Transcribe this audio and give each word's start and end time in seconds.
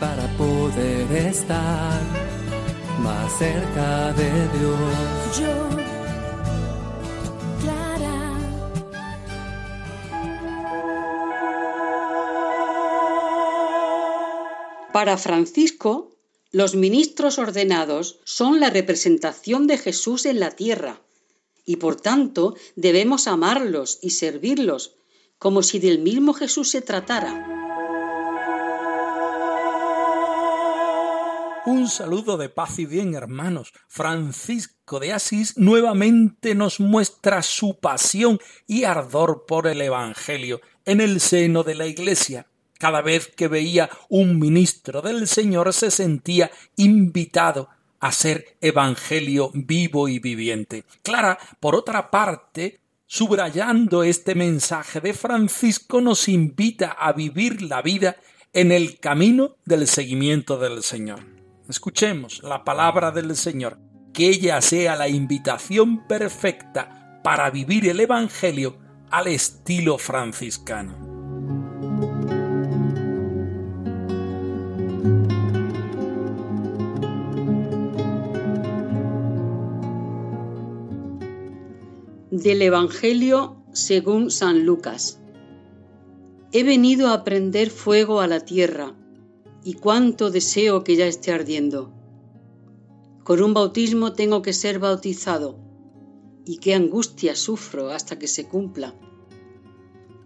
para 0.00 0.26
poder 0.38 1.12
estar 1.12 2.00
más 3.00 3.38
cerca 3.38 4.12
de 4.14 4.30
Dios. 4.58 5.38
Yo, 5.38 5.68
Clara. 7.60 8.18
Para 14.92 15.18
Francisco, 15.18 16.16
los 16.50 16.74
ministros 16.74 17.38
ordenados 17.38 18.18
son 18.24 18.58
la 18.58 18.70
representación 18.70 19.66
de 19.66 19.76
Jesús 19.78 20.24
en 20.24 20.40
la 20.40 20.50
tierra 20.50 21.00
y 21.66 21.76
por 21.76 22.00
tanto 22.00 22.56
debemos 22.74 23.28
amarlos 23.28 23.98
y 24.02 24.10
servirlos 24.10 24.94
como 25.38 25.62
si 25.62 25.78
del 25.78 26.00
mismo 26.00 26.32
Jesús 26.32 26.70
se 26.70 26.80
tratara. 26.80 27.69
Un 31.66 31.88
saludo 31.88 32.38
de 32.38 32.48
paz 32.48 32.78
y 32.78 32.86
bien, 32.86 33.14
hermanos. 33.14 33.74
Francisco 33.86 34.98
de 34.98 35.12
Asís 35.12 35.58
nuevamente 35.58 36.54
nos 36.54 36.80
muestra 36.80 37.42
su 37.42 37.78
pasión 37.78 38.38
y 38.66 38.84
ardor 38.84 39.44
por 39.46 39.66
el 39.66 39.82
Evangelio 39.82 40.62
en 40.86 41.02
el 41.02 41.20
seno 41.20 41.62
de 41.62 41.74
la 41.74 41.86
Iglesia. 41.86 42.46
Cada 42.78 43.02
vez 43.02 43.28
que 43.28 43.46
veía 43.46 43.90
un 44.08 44.38
ministro 44.38 45.02
del 45.02 45.28
Señor 45.28 45.74
se 45.74 45.90
sentía 45.90 46.50
invitado 46.76 47.68
a 48.00 48.10
ser 48.10 48.56
Evangelio 48.62 49.50
vivo 49.52 50.08
y 50.08 50.18
viviente. 50.18 50.84
Clara, 51.02 51.38
por 51.60 51.74
otra 51.74 52.10
parte, 52.10 52.80
subrayando 53.04 54.02
este 54.02 54.34
mensaje 54.34 55.02
de 55.02 55.12
Francisco, 55.12 56.00
nos 56.00 56.26
invita 56.26 56.92
a 56.92 57.12
vivir 57.12 57.60
la 57.60 57.82
vida 57.82 58.16
en 58.54 58.72
el 58.72 58.98
camino 58.98 59.56
del 59.66 59.86
seguimiento 59.86 60.58
del 60.58 60.82
Señor. 60.82 61.39
Escuchemos 61.70 62.42
la 62.42 62.64
palabra 62.64 63.12
del 63.12 63.36
Señor, 63.36 63.78
que 64.12 64.28
ella 64.28 64.60
sea 64.60 64.96
la 64.96 65.08
invitación 65.08 66.04
perfecta 66.08 67.20
para 67.22 67.48
vivir 67.48 67.88
el 67.88 68.00
Evangelio 68.00 68.76
al 69.08 69.28
estilo 69.28 69.96
franciscano. 69.96 70.96
Del 82.32 82.62
Evangelio 82.62 83.62
según 83.72 84.32
San 84.32 84.66
Lucas. 84.66 85.20
He 86.50 86.64
venido 86.64 87.12
a 87.12 87.22
prender 87.22 87.70
fuego 87.70 88.20
a 88.20 88.26
la 88.26 88.40
tierra, 88.40 88.96
y 89.62 89.74
cuánto 89.74 90.30
deseo 90.30 90.84
que 90.84 90.96
ya 90.96 91.06
esté 91.06 91.32
ardiendo. 91.32 91.92
Con 93.24 93.42
un 93.42 93.54
bautismo 93.54 94.12
tengo 94.12 94.42
que 94.42 94.52
ser 94.52 94.78
bautizado, 94.78 95.58
y 96.46 96.58
qué 96.58 96.74
angustia 96.74 97.36
sufro 97.36 97.90
hasta 97.90 98.18
que 98.18 98.26
se 98.26 98.48
cumpla. 98.48 98.94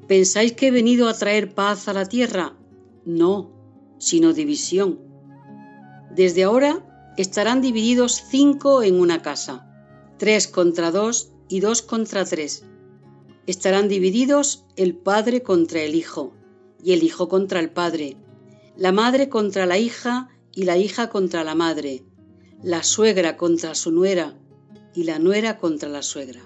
¿Pensáis 0.07 0.53
que 0.53 0.69
he 0.69 0.71
venido 0.71 1.09
a 1.09 1.15
traer 1.15 1.55
paz 1.55 1.89
a 1.89 1.93
la 1.93 2.07
tierra? 2.07 2.57
No, 3.05 3.51
sino 3.99 4.33
división. 4.33 5.01
Desde 6.15 6.45
ahora 6.45 7.13
estarán 7.17 7.61
divididos 7.61 8.23
cinco 8.29 8.83
en 8.83 9.01
una 9.01 9.23
casa, 9.23 9.67
tres 10.19 10.47
contra 10.47 10.91
dos 10.91 11.33
y 11.49 11.61
dos 11.61 11.83
contra 11.83 12.25
tres. 12.25 12.65
Estarán 13.47 13.89
divididos 13.89 14.65
el 14.77 14.95
padre 14.95 15.43
contra 15.43 15.83
el 15.83 15.95
hijo, 15.95 16.33
y 16.83 16.93
el 16.93 17.03
hijo 17.03 17.29
contra 17.29 17.61
el 17.61 17.71
padre, 17.71 18.17
la 18.77 18.93
madre 18.93 19.29
contra 19.29 19.67
la 19.67 19.79
hija 19.79 20.29
y 20.53 20.65
la 20.65 20.77
hija 20.77 21.09
contra 21.09 21.45
la 21.45 21.55
madre, 21.55 22.05
la 22.63 22.83
suegra 22.83 23.37
contra 23.37 23.75
su 23.75 23.91
nuera 23.91 24.35
y 24.95 25.05
la 25.05 25.19
nuera 25.19 25.59
contra 25.59 25.89
la 25.89 26.03
suegra. 26.03 26.43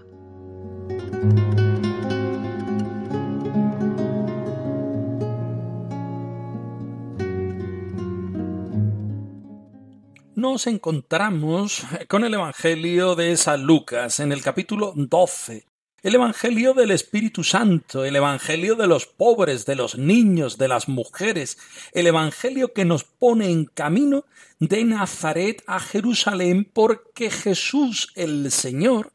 nos 10.39 10.69
encontramos 10.69 11.83
con 12.07 12.25
el 12.25 12.33
Evangelio 12.33 13.17
de 13.17 13.37
San 13.37 13.65
Lucas 13.65 14.21
en 14.21 14.31
el 14.31 14.41
capítulo 14.41 14.93
12. 14.95 15.67
El 16.03 16.15
Evangelio 16.15 16.75
del 16.75 16.93
Espíritu 16.93 17.43
Santo, 17.43 18.05
el 18.05 18.15
Evangelio 18.15 18.77
de 18.77 18.87
los 18.87 19.07
pobres, 19.07 19.67
de 19.67 19.75
los 19.75 19.99
niños, 19.99 20.57
de 20.57 20.69
las 20.69 20.89
mujeres, 20.89 21.59
el 21.93 22.07
Evangelio 22.07 22.73
que 22.73 22.85
nos 22.85 23.03
pone 23.03 23.51
en 23.51 23.65
camino 23.65 24.25
de 24.61 24.85
Nazaret 24.85 25.63
a 25.67 25.81
Jerusalén 25.81 26.71
porque 26.73 27.31
Jesús 27.31 28.13
el 28.15 28.53
Señor 28.53 29.13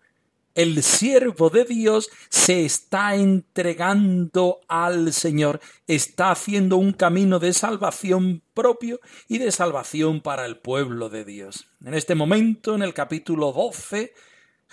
el 0.55 0.83
siervo 0.83 1.49
de 1.49 1.65
Dios 1.65 2.09
se 2.29 2.63
está 2.65 3.15
entregando 3.15 4.59
al 4.67 5.13
Señor, 5.13 5.59
está 5.87 6.31
haciendo 6.31 6.77
un 6.77 6.93
camino 6.93 7.39
de 7.39 7.53
salvación 7.53 8.43
propio 8.53 8.99
y 9.27 9.39
de 9.39 9.51
salvación 9.51 10.21
para 10.21 10.45
el 10.45 10.57
pueblo 10.57 11.09
de 11.09 11.25
Dios. 11.25 11.67
En 11.83 11.95
este 11.95 12.13
momento, 12.13 12.75
en 12.75 12.83
el 12.83 12.93
capítulo 12.93 13.51
12, 13.51 14.13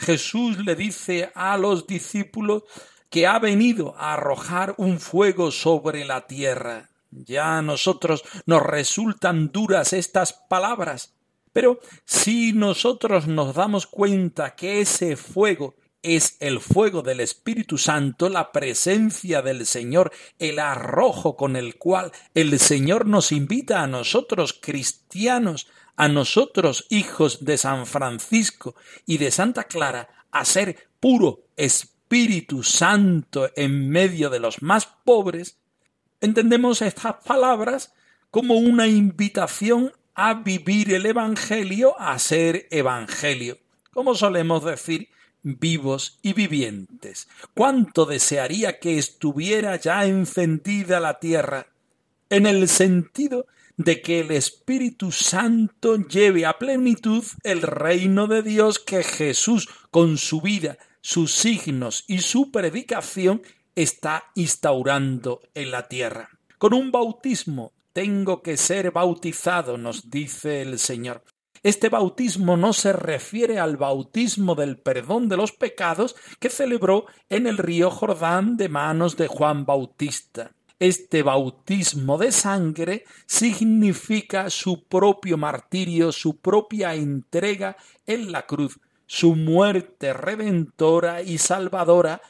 Jesús 0.01 0.59
le 0.65 0.75
dice 0.75 1.31
a 1.35 1.59
los 1.59 1.87
discípulos 1.87 2.63
que 3.11 3.27
ha 3.27 3.39
venido 3.39 3.95
a 3.99 4.15
arrojar 4.15 4.75
un 4.79 4.99
fuego 4.99 5.51
sobre 5.51 6.05
la 6.05 6.27
tierra. 6.27 6.91
Ya 7.11 7.59
a 7.59 7.63
nosotros 7.63 8.23
nos 8.47 8.63
resultan 8.63 9.53
duras 9.53 9.93
estas 9.93 10.33
palabras, 10.33 11.15
pero 11.53 11.81
si 12.05 12.53
nosotros 12.53 13.27
nos 13.27 13.55
damos 13.55 13.87
cuenta 13.87 14.55
que 14.55 14.81
ese 14.81 15.17
fuego 15.17 15.75
es 16.03 16.37
el 16.41 16.61
fuego 16.61 17.03
del 17.03 17.21
Espíritu 17.21 17.77
Santo, 17.77 18.31
la 18.31 18.53
presencia 18.53 19.43
del 19.43 19.67
Señor, 19.67 20.13
el 20.39 20.59
arrojo 20.59 21.37
con 21.37 21.57
el 21.57 21.77
cual 21.77 22.13
el 22.35 22.59
Señor 22.59 23.07
nos 23.07 23.33
invita 23.33 23.83
a 23.83 23.87
nosotros 23.87 24.59
cristianos, 24.59 25.67
a 26.01 26.09
nosotros 26.09 26.87
hijos 26.89 27.45
de 27.45 27.59
San 27.59 27.85
Francisco 27.87 28.75
y 29.05 29.19
de 29.19 29.31
Santa 29.31 29.65
Clara, 29.65 30.09
a 30.31 30.47
ser 30.47 30.89
puro 30.99 31.41
Espíritu 31.59 32.63
Santo 32.63 33.51
en 33.55 33.91
medio 33.91 34.31
de 34.31 34.41
los 34.41 34.63
más 34.63 34.89
pobres, 35.05 35.59
entendemos 36.23 36.81
estas 36.81 37.17
palabras 37.23 37.93
como 38.31 38.55
una 38.55 38.87
invitación 38.87 39.93
a 40.15 40.33
vivir 40.33 40.95
el 40.95 41.05
Evangelio, 41.05 42.01
a 42.01 42.19
ser 42.19 42.67
Evangelio. 42.71 43.59
Como 43.93 44.15
solemos 44.15 44.65
decir, 44.65 45.11
vivos 45.43 46.19
y 46.23 46.33
vivientes. 46.33 47.29
Cuánto 47.53 48.07
desearía 48.07 48.79
que 48.79 48.97
estuviera 48.97 49.77
ya 49.77 50.07
encendida 50.07 50.99
la 50.99 51.19
tierra, 51.19 51.67
en 52.31 52.47
el 52.47 52.71
sentido 52.71 53.45
de 53.81 54.03
que 54.03 54.21
el 54.21 54.31
Espíritu 54.31 55.11
Santo 55.11 55.97
lleve 55.97 56.45
a 56.45 56.59
plenitud 56.59 57.25
el 57.43 57.63
reino 57.63 58.27
de 58.27 58.43
Dios 58.43 58.79
que 58.79 59.03
Jesús, 59.03 59.71
con 59.91 60.19
su 60.19 60.43
vida, 60.43 60.77
sus 61.01 61.33
signos 61.33 62.05
y 62.07 62.19
su 62.19 62.51
predicación, 62.51 63.41
está 63.75 64.25
instaurando 64.35 65.41
en 65.55 65.71
la 65.71 65.89
tierra. 65.89 66.29
Con 66.59 66.75
un 66.75 66.93
bautismo 66.93 67.73
tengo 67.95 68.43
que 68.43 68.59
ser 68.59 68.91
bautizado, 68.91 69.79
nos 69.79 70.11
dice 70.11 70.61
el 70.61 70.79
Señor. 70.79 71.25
Este 71.63 71.89
bautismo 71.89 72.59
no 72.59 72.75
se 72.75 72.93
refiere 72.93 73.59
al 73.59 73.79
bautismo 73.79 74.57
del 74.57 74.77
perdón 74.77 75.31
de 75.31 75.39
los 75.39 75.53
pecados 75.53 76.17
que 76.39 76.51
celebró 76.51 77.07
en 77.31 77.47
el 77.47 77.57
río 77.57 77.91
Jordán 77.91 78.59
de 78.59 78.69
manos 78.69 79.17
de 79.17 79.27
Juan 79.27 79.65
Bautista. 79.65 80.53
Este 80.81 81.23
bautismo 81.23 82.17
de 82.17 82.33
sangre 82.33 83.05
significa 83.27 84.49
su 84.49 84.85
propio 84.85 85.37
martirio, 85.37 86.11
su 86.11 86.39
propia 86.39 86.95
entrega 86.95 87.77
en 88.07 88.33
la 88.33 88.47
cruz, 88.47 88.81
su 89.05 89.37
muerte 89.37 90.15
redentora 90.15 91.21
y 91.21 91.37
salvadora 91.37 92.23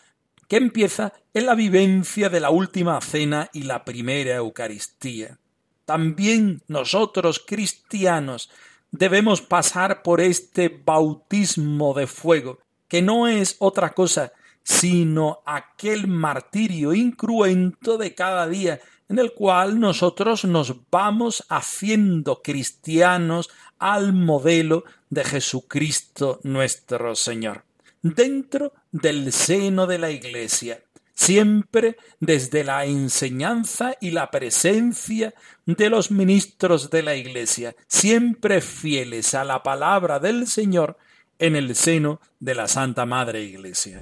que 0.49 0.57
empieza 0.57 1.13
en 1.33 1.47
la 1.47 1.55
vivencia 1.55 2.29
de 2.29 2.41
la 2.41 2.51
última 2.51 3.01
cena 3.01 3.49
y 3.53 3.63
la 3.63 3.85
primera 3.85 4.35
Eucaristía. 4.35 5.39
También 5.85 6.61
nosotros 6.67 7.39
cristianos 7.47 8.51
debemos 8.91 9.43
pasar 9.43 10.03
por 10.03 10.21
este 10.21 10.69
bautismo 10.69 11.95
de 11.95 12.09
fuego, 12.09 12.59
que 12.89 13.01
no 13.01 13.29
es 13.29 13.55
otra 13.61 13.91
cosa 13.91 14.33
sino 14.63 15.41
aquel 15.47 16.07
martirio 16.07 16.95
incruento 16.95 17.99
de 17.99 18.15
cada 18.15 18.47
día 18.49 18.81
en 19.11 19.19
el 19.19 19.33
cual 19.33 19.81
nosotros 19.81 20.45
nos 20.45 20.75
vamos 20.91 21.45
haciendo 21.49 22.43
cristianos 22.43 23.51
al 23.81 24.13
modelo 24.13 24.85
de 25.11 25.25
Jesucristo 25.25 26.39
nuestro 26.45 27.17
Señor, 27.17 27.65
dentro 28.03 28.73
del 28.93 29.33
seno 29.33 29.89
de 29.89 29.99
la 29.99 30.13
Iglesia, 30.13 30.81
siempre 31.13 31.97
desde 32.21 32.63
la 32.63 32.85
enseñanza 32.85 33.97
y 34.01 34.13
la 34.13 34.31
presencia 34.31 35.35
de 35.67 35.91
los 35.91 36.13
ministros 36.13 36.89
de 36.89 37.03
la 37.03 37.17
Iglesia, 37.17 37.75
siempre 37.89 38.61
fieles 38.61 39.35
a 39.35 39.43
la 39.43 39.65
palabra 39.65 40.21
del 40.21 40.47
Señor 40.47 40.97
en 41.41 41.57
el 41.57 41.75
seno 41.75 42.21
de 42.39 42.55
la 42.55 42.69
Santa 42.69 43.07
Madre 43.07 43.43
Iglesia. 43.43 44.01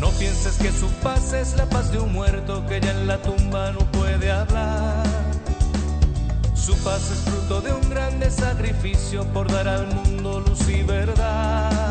No 0.00 0.10
pienses 0.10 0.56
que 0.58 0.70
su 0.72 0.88
paz 1.02 1.32
es 1.32 1.56
la 1.56 1.66
paz 1.66 1.90
de 1.90 1.98
un 1.98 2.12
muerto 2.12 2.64
que 2.66 2.80
ya 2.80 2.90
en 2.90 3.06
la 3.06 3.20
tumba 3.22 3.72
no 3.72 3.80
puede 3.92 4.30
hablar. 4.30 5.06
Su 6.54 6.76
paz 6.84 7.10
es 7.10 7.20
fruto 7.20 7.60
de 7.60 7.72
un 7.72 7.88
grande 7.88 8.30
sacrificio 8.30 9.24
por 9.32 9.50
dar 9.50 9.68
al 9.68 9.86
mundo 9.86 10.40
luz 10.40 10.68
y 10.68 10.82
verdad. 10.82 11.85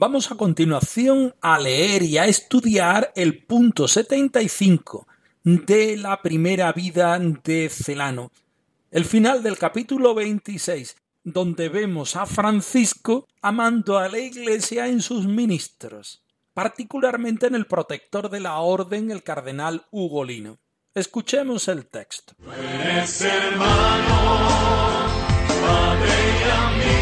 Vamos 0.00 0.32
a 0.32 0.34
continuación 0.34 1.34
a 1.42 1.58
leer 1.58 2.02
y 2.02 2.16
a 2.16 2.24
estudiar 2.24 3.12
el 3.14 3.44
punto 3.44 3.86
75 3.86 5.06
de 5.44 5.98
la 5.98 6.22
primera 6.22 6.72
vida 6.72 7.18
de 7.18 7.68
Celano, 7.68 8.32
el 8.90 9.04
final 9.04 9.42
del 9.42 9.58
capítulo 9.58 10.14
26, 10.14 10.96
donde 11.22 11.68
vemos 11.68 12.16
a 12.16 12.24
Francisco 12.24 13.28
amando 13.42 13.98
a 13.98 14.08
la 14.08 14.20
Iglesia 14.20 14.86
en 14.86 15.02
sus 15.02 15.26
ministros, 15.26 16.22
particularmente 16.54 17.48
en 17.48 17.54
el 17.54 17.66
protector 17.66 18.30
de 18.30 18.40
la 18.40 18.56
orden, 18.56 19.10
el 19.10 19.22
cardenal 19.22 19.84
Ugolino. 19.90 20.60
Escuchemos 20.94 21.68
el 21.68 21.84
texto. 21.84 22.32
Padre 22.40 22.64
y 26.40 26.50
amigo, 26.50 26.99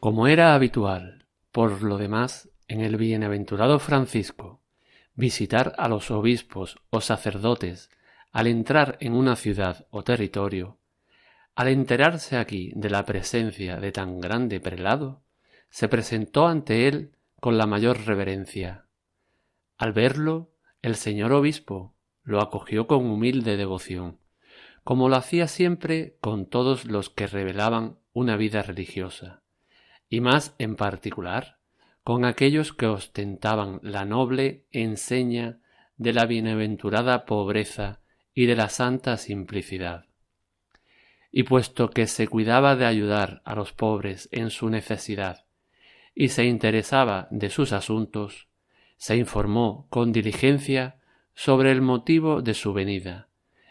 Como 0.00 0.26
era 0.26 0.54
habitual, 0.54 1.26
por 1.52 1.82
lo 1.82 1.96
demás, 1.96 2.48
en 2.68 2.80
el 2.80 2.96
bienaventurado 2.96 3.78
Francisco, 3.78 4.62
visitar 5.14 5.74
a 5.78 5.88
los 5.88 6.10
obispos 6.10 6.78
o 6.90 7.00
sacerdotes 7.00 7.90
al 8.32 8.46
entrar 8.46 8.96
en 9.00 9.14
una 9.14 9.36
ciudad 9.36 9.86
o 9.90 10.02
territorio, 10.02 10.78
al 11.54 11.68
enterarse 11.68 12.36
aquí 12.36 12.72
de 12.74 12.90
la 12.90 13.04
presencia 13.04 13.76
de 13.76 13.92
tan 13.92 14.20
grande 14.20 14.60
prelado, 14.60 15.22
se 15.68 15.88
presentó 15.88 16.46
ante 16.46 16.88
él 16.88 17.12
con 17.40 17.58
la 17.58 17.66
mayor 17.66 18.06
reverencia. 18.06 18.86
Al 19.78 19.92
verlo, 19.92 20.50
el 20.82 20.96
señor 20.96 21.32
obispo 21.32 21.94
lo 22.22 22.40
acogió 22.40 22.86
con 22.86 23.06
humilde 23.06 23.56
devoción, 23.56 24.18
como 24.84 25.08
lo 25.08 25.16
hacía 25.16 25.48
siempre 25.48 26.16
con 26.20 26.46
todos 26.46 26.84
los 26.84 27.10
que 27.10 27.26
revelaban 27.26 27.98
una 28.12 28.36
vida 28.36 28.62
religiosa, 28.62 29.42
y 30.08 30.20
más 30.20 30.54
en 30.58 30.76
particular 30.76 31.58
con 32.02 32.24
aquellos 32.24 32.72
que 32.72 32.86
ostentaban 32.86 33.78
la 33.82 34.04
noble 34.04 34.64
enseña 34.70 35.58
de 35.96 36.12
la 36.12 36.26
bienaventurada 36.26 37.26
pobreza 37.26 38.00
y 38.34 38.46
de 38.46 38.56
la 38.56 38.68
santa 38.68 39.16
simplicidad. 39.16 40.06
Y 41.30 41.44
puesto 41.44 41.90
que 41.90 42.06
se 42.06 42.26
cuidaba 42.26 42.74
de 42.74 42.86
ayudar 42.86 43.42
a 43.44 43.54
los 43.54 43.72
pobres 43.72 44.28
en 44.32 44.50
su 44.50 44.70
necesidad 44.70 45.44
y 46.14 46.28
se 46.28 46.46
interesaba 46.46 47.28
de 47.30 47.50
sus 47.50 47.72
asuntos, 47.72 48.48
se 48.96 49.16
informó 49.16 49.86
con 49.90 50.10
diligencia 50.10 50.99
sobre 51.42 51.72
el 51.72 51.80
motivo 51.80 52.42
de 52.42 52.52
su 52.52 52.74
venida 52.74 53.30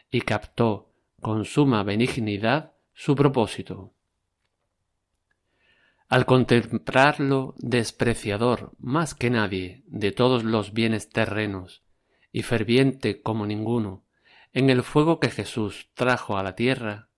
y 0.10 0.22
captó 0.22 0.92
con 1.22 1.46
suma 1.46 1.84
benignidad 1.84 2.74
su 2.94 3.16
propósito. 3.16 3.94
Al 6.08 6.26
contemplarlo 6.26 7.54
despreciador 7.60 8.72
más 8.80 9.14
que 9.14 9.30
nadie 9.30 9.84
de 9.86 10.12
todos 10.12 10.44
los 10.44 10.74
bienes 10.74 11.10
terrenos 11.10 11.84
y 12.32 12.42
ferviente 12.42 13.22
como 13.22 13.46
ninguno 13.46 14.04
en 14.52 14.72
el 14.72 14.82
fuego 14.82 15.20
que 15.20 15.30
Jesús 15.30 15.92
trajo 15.94 16.40
a 16.40 16.44
la 16.44 16.56
tierra, 16.56 17.10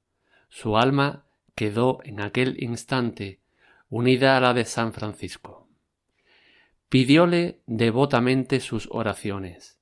su 0.49 0.75
alma 0.75 1.27
quedó 1.55 1.99
en 2.03 2.19
aquel 2.19 2.61
instante 2.61 3.39
unida 3.87 4.35
a 4.35 4.41
la 4.41 4.53
de 4.53 4.65
San 4.65 4.91
Francisco. 4.91 5.69
Pidióle 6.89 7.61
devotamente 7.67 8.59
sus 8.59 8.89
oraciones, 8.91 9.80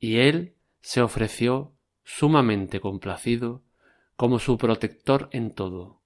y 0.00 0.16
él 0.16 0.54
se 0.80 1.02
ofreció 1.02 1.72
sumamente 2.02 2.80
complacido 2.80 3.62
como 4.16 4.38
su 4.38 4.58
protector 4.58 5.28
en 5.32 5.54
todo. 5.54 6.00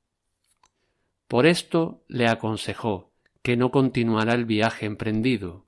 Por 1.29 1.47
esto 1.47 2.05
le 2.09 2.29
aconsejó 2.29 3.13
que 3.43 3.57
no 3.57 3.71
continuara 3.71 4.35
el 4.35 4.45
viaje 4.45 4.87
emprendido, 4.87 5.65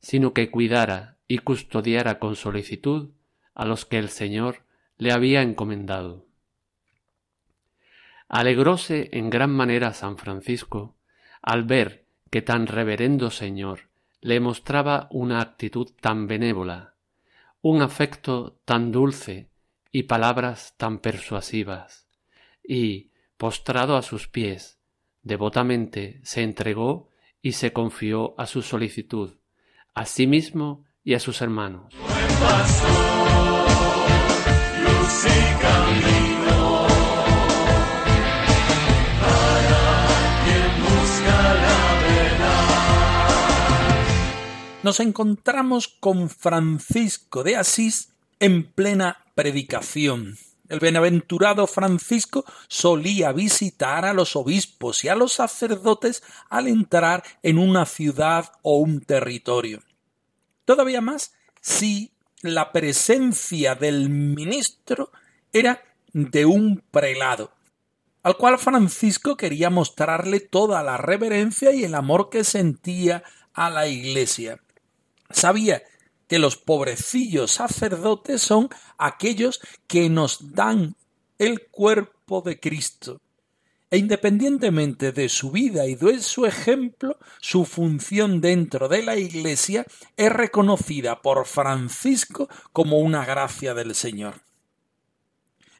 sino 0.00 0.32
que 0.32 0.50
cuidara 0.50 1.18
y 1.28 1.38
custodiara 1.38 2.18
con 2.18 2.36
solicitud 2.36 3.10
a 3.54 3.64
los 3.64 3.84
que 3.84 3.98
el 3.98 4.08
Señor 4.08 4.64
le 4.96 5.12
había 5.12 5.42
encomendado. 5.42 6.26
Alegróse 8.28 9.10
en 9.12 9.30
gran 9.30 9.50
manera 9.50 9.92
San 9.92 10.16
Francisco 10.16 10.96
al 11.42 11.64
ver 11.64 12.06
que 12.30 12.42
tan 12.42 12.66
reverendo 12.66 13.30
Señor 13.30 13.88
le 14.20 14.40
mostraba 14.40 15.08
una 15.10 15.40
actitud 15.40 15.92
tan 16.00 16.26
benévola, 16.26 16.93
un 17.64 17.80
afecto 17.80 18.60
tan 18.66 18.92
dulce 18.92 19.48
y 19.90 20.02
palabras 20.02 20.74
tan 20.76 20.98
persuasivas, 20.98 22.06
y, 22.62 23.10
postrado 23.38 23.96
a 23.96 24.02
sus 24.02 24.28
pies, 24.28 24.78
devotamente 25.22 26.20
se 26.24 26.42
entregó 26.42 27.08
y 27.40 27.52
se 27.52 27.72
confió 27.72 28.38
a 28.38 28.44
su 28.44 28.60
solicitud, 28.60 29.38
a 29.94 30.04
sí 30.04 30.26
mismo 30.26 30.84
y 31.02 31.14
a 31.14 31.20
sus 31.20 31.40
hermanos. 31.40 31.94
Nos 44.84 45.00
encontramos 45.00 45.88
con 45.88 46.28
Francisco 46.28 47.42
de 47.42 47.56
Asís 47.56 48.12
en 48.38 48.70
plena 48.70 49.24
predicación. 49.34 50.36
El 50.68 50.78
bienaventurado 50.78 51.66
Francisco 51.66 52.44
solía 52.68 53.32
visitar 53.32 54.04
a 54.04 54.12
los 54.12 54.36
obispos 54.36 55.02
y 55.02 55.08
a 55.08 55.14
los 55.14 55.32
sacerdotes 55.32 56.22
al 56.50 56.68
entrar 56.68 57.24
en 57.42 57.56
una 57.56 57.86
ciudad 57.86 58.52
o 58.60 58.76
un 58.76 59.00
territorio. 59.00 59.82
Todavía 60.66 61.00
más 61.00 61.32
si 61.62 62.12
la 62.42 62.70
presencia 62.70 63.76
del 63.76 64.10
ministro 64.10 65.12
era 65.54 65.82
de 66.12 66.44
un 66.44 66.84
prelado, 66.90 67.52
al 68.22 68.36
cual 68.36 68.58
Francisco 68.58 69.38
quería 69.38 69.70
mostrarle 69.70 70.40
toda 70.40 70.82
la 70.82 70.98
reverencia 70.98 71.72
y 71.72 71.84
el 71.84 71.94
amor 71.94 72.28
que 72.28 72.44
sentía 72.44 73.24
a 73.54 73.70
la 73.70 73.88
Iglesia. 73.88 74.60
Sabía 75.34 75.82
que 76.28 76.38
los 76.38 76.56
pobrecillos 76.56 77.50
sacerdotes 77.50 78.40
son 78.40 78.68
aquellos 78.96 79.60
que 79.86 80.08
nos 80.08 80.54
dan 80.54 80.94
el 81.38 81.66
cuerpo 81.68 82.40
de 82.40 82.58
Cristo. 82.58 83.20
e 83.90 83.98
independientemente 83.98 85.12
de 85.12 85.28
su 85.28 85.52
vida 85.52 85.86
y 85.86 85.94
de 85.94 86.18
su 86.20 86.46
ejemplo, 86.46 87.16
su 87.40 87.64
función 87.64 88.40
dentro 88.40 88.88
de 88.88 89.04
la 89.04 89.16
Iglesia 89.16 89.86
es 90.16 90.32
reconocida 90.32 91.22
por 91.22 91.46
Francisco 91.46 92.48
como 92.72 92.98
una 92.98 93.24
gracia 93.24 93.72
del 93.72 93.94
Señor. 93.94 94.34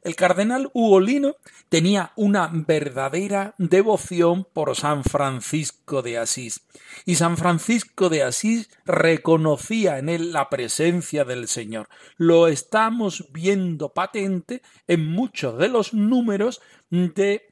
El 0.05 0.15
cardenal 0.15 0.69
Ugolino 0.73 1.37
tenía 1.67 2.13
una 2.15 2.47
verdadera 2.53 3.55
devoción 3.57 4.45
por 4.53 4.75
San 4.75 5.03
Francisco 5.03 6.03
de 6.03 6.19
Asís, 6.19 6.61
y 7.05 7.15
San 7.15 7.37
Francisco 7.37 8.09
de 8.09 8.21
Asís 8.21 8.69
reconocía 8.85 9.97
en 9.97 10.09
él 10.09 10.31
la 10.31 10.47
presencia 10.51 11.25
del 11.25 11.47
Señor. 11.47 11.89
Lo 12.17 12.47
estamos 12.47 13.25
viendo 13.31 13.93
patente 13.95 14.61
en 14.85 15.07
muchos 15.07 15.57
de 15.57 15.69
los 15.69 15.95
números 15.95 16.61
de 16.91 17.47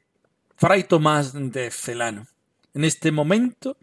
Fray 0.56 0.84
Tomás 0.84 1.34
de 1.34 1.72
Celano. 1.72 2.28
En 2.76 2.86
este 2.86 3.12
momento, 3.12 3.78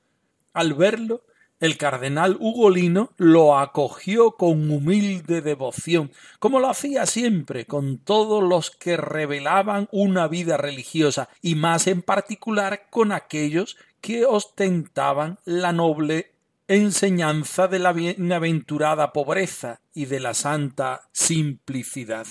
al 0.53 0.75
verlo, 0.75 1.25
el 1.61 1.77
cardenal 1.77 2.37
Ugolino 2.41 3.13
lo 3.19 3.59
acogió 3.59 4.33
con 4.33 4.71
humilde 4.71 5.43
devoción, 5.43 6.11
como 6.39 6.59
lo 6.59 6.71
hacía 6.71 7.07
siempre 7.07 7.67
con 7.67 7.99
todos 7.99 8.43
los 8.43 8.71
que 8.71 8.97
revelaban 8.97 9.89
una 9.93 10.27
vida 10.27 10.57
religiosa, 10.57 11.29
y 11.43 11.55
más 11.55 11.87
en 11.87 12.03
particular 12.03 12.89
con 12.91 13.13
aquellos 13.13 13.77
que 14.01 14.25
ostentaban 14.25 15.39
la 15.45 15.73
noble 15.73 16.33
enseñanza 16.67 17.69
de 17.69 17.79
la 17.79 17.93
bienaventurada 17.93 19.13
pobreza 19.13 19.81
y 19.93 20.07
de 20.07 20.21
la 20.21 20.35
santa 20.35 21.09
simplicidad. 21.13 22.27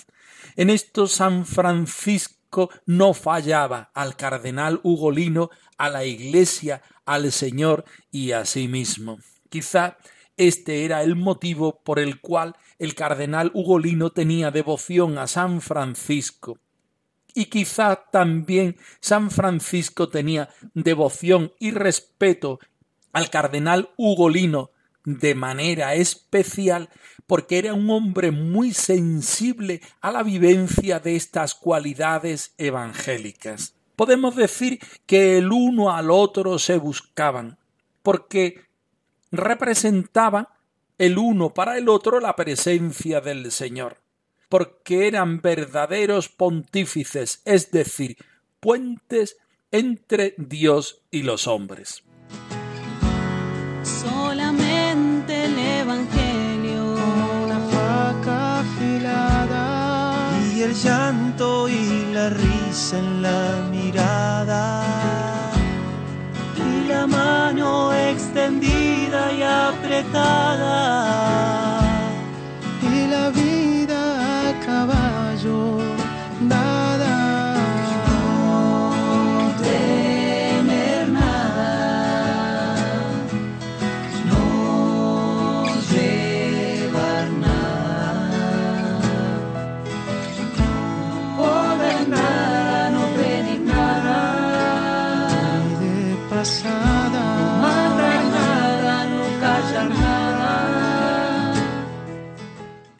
En 0.55 0.69
esto 0.69 1.07
San 1.07 1.45
Francisco 1.45 2.69
no 2.85 3.13
fallaba 3.13 3.91
al 3.93 4.15
cardenal 4.15 4.79
Ugolino, 4.81 5.49
a 5.77 5.89
la 5.89 6.03
Iglesia, 6.05 6.81
al 7.09 7.31
Señor 7.31 7.85
y 8.11 8.31
a 8.33 8.45
sí 8.45 8.67
mismo. 8.67 9.17
Quizá 9.49 9.97
este 10.37 10.85
era 10.85 11.01
el 11.01 11.15
motivo 11.15 11.81
por 11.83 11.97
el 11.97 12.21
cual 12.21 12.55
el 12.77 12.93
cardenal 12.93 13.51
Ugolino 13.55 14.11
tenía 14.11 14.51
devoción 14.51 15.17
a 15.17 15.25
San 15.25 15.59
Francisco. 15.59 16.59
Y 17.33 17.45
quizá 17.45 17.95
también 18.11 18.77
San 19.01 19.31
Francisco 19.31 20.09
tenía 20.09 20.49
devoción 20.75 21.51
y 21.59 21.71
respeto 21.71 22.59
al 23.11 23.31
cardenal 23.31 23.89
Ugolino 23.97 24.69
de 25.03 25.33
manera 25.33 25.95
especial 25.95 26.89
porque 27.25 27.57
era 27.57 27.73
un 27.73 27.89
hombre 27.89 28.29
muy 28.29 28.71
sensible 28.73 29.81
a 29.99 30.11
la 30.11 30.21
vivencia 30.21 30.99
de 30.99 31.15
estas 31.15 31.55
cualidades 31.55 32.53
evangélicas 32.57 33.78
podemos 33.99 34.33
decir 34.33 34.79
que 35.05 35.39
el 35.39 35.51
uno 35.51 35.91
al 35.91 36.09
otro 36.09 36.57
se 36.57 36.77
buscaban, 36.77 37.57
porque 38.01 38.61
representaban 39.29 40.47
el 40.97 41.17
uno 41.17 41.53
para 41.53 41.77
el 41.77 41.89
otro 41.89 42.21
la 42.21 42.33
presencia 42.37 43.19
del 43.19 43.51
Señor, 43.51 43.97
porque 44.47 45.05
eran 45.09 45.41
verdaderos 45.41 46.29
pontífices, 46.29 47.41
es 47.43 47.71
decir, 47.71 48.15
puentes 48.61 49.35
entre 49.69 50.33
Dios 50.37 51.01
y 51.11 51.23
los 51.23 51.45
hombres. 51.45 52.01
Solamente 53.83 55.43
el 55.43 55.59
Evangelio, 55.59 56.93
una 57.43 57.59
faca 57.69 58.61
afilada 58.61 60.39
y 60.55 60.61
el 60.61 60.73
llanto 60.73 61.67
y 61.67 62.13
la 62.13 62.29
risa 62.29 62.97
en 62.97 63.21
la 63.21 63.69
y 63.73 63.78
apretada 69.99 71.68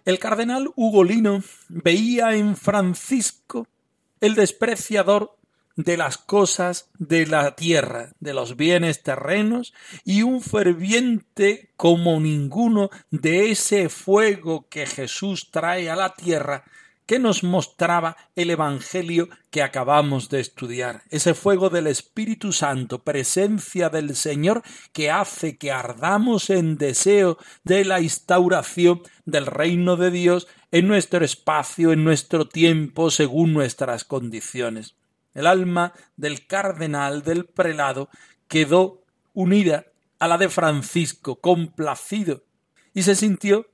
El 0.10 0.18
cardenal 0.18 0.72
Ugolino 0.76 1.44
veía 1.68 2.34
en 2.34 2.58
Francisco 2.58 3.68
el 4.22 4.34
despreciador 4.34 5.38
de 5.76 5.98
las 5.98 6.18
cosas 6.18 6.90
de 6.98 7.28
la 7.28 7.56
tierra, 7.56 8.14
de 8.20 8.34
los 8.34 8.56
bienes 8.56 9.04
terrenos, 9.04 9.72
y 10.04 10.24
un 10.24 10.42
ferviente 10.42 11.70
como 11.78 12.20
ninguno 12.20 12.90
de 13.12 13.52
ese 13.52 13.88
fuego 13.88 14.68
que 14.68 14.88
Jesús 14.88 15.52
trae 15.52 15.92
a 15.92 15.96
la 15.96 16.16
tierra 16.16 16.64
que 17.10 17.18
nos 17.18 17.44
mostraba 17.44 18.18
el 18.36 18.52
Evangelio 18.52 19.30
que 19.50 19.64
acabamos 19.64 20.30
de 20.30 20.42
estudiar, 20.42 21.02
ese 21.10 21.34
fuego 21.34 21.72
del 21.72 21.88
Espíritu 21.88 22.52
Santo, 22.52 23.04
presencia 23.04 23.90
del 23.90 24.16
Señor 24.16 24.62
que 24.94 25.10
hace 25.10 25.58
que 25.58 25.72
ardamos 25.72 26.52
en 26.52 26.78
deseo 26.78 27.40
de 27.64 27.84
la 27.84 28.00
instauración 28.00 29.02
del 29.26 29.48
reino 29.48 29.96
de 29.96 30.12
Dios 30.12 30.48
en 30.70 30.88
nuestro 30.88 31.26
espacio, 31.26 31.94
en 31.94 32.04
nuestro 32.04 32.48
tiempo, 32.48 33.10
según 33.10 33.54
nuestras 33.54 34.04
condiciones. 34.04 34.96
El 35.34 35.48
alma 35.48 35.94
del 36.16 36.46
cardenal, 36.46 37.24
del 37.24 37.46
prelado, 37.46 38.10
quedó 38.48 39.02
unida 39.34 39.88
a 40.20 40.28
la 40.28 40.38
de 40.38 40.48
Francisco, 40.48 41.42
complacido, 41.42 42.44
y 42.94 43.02
se 43.02 43.16
sintió 43.16 43.66